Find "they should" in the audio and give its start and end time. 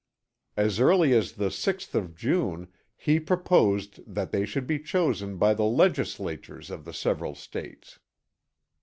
4.31-4.65